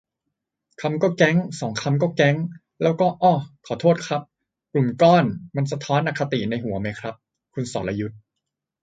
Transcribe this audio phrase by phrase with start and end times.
[0.79, 2.35] คำก็ 'แก๊ง' สองคำก็ 'แก๊ง'
[2.81, 4.21] แล้วก็ อ้อ ขอโทษครับ
[4.73, 7.13] 'กลุ่มก้อน' มันสะท้อนอคติในหัวไหมครับ
[7.53, 8.19] คุณสรยุทธ์